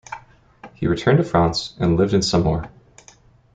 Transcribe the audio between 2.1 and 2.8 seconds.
at Saumur.